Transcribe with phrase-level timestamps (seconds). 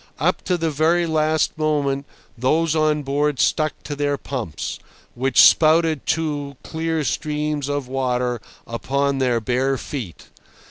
[0.17, 4.79] Up to the very last moment those on board stuck to their pumps,
[5.13, 10.29] which spouted two clear streams of water upon their bare feet.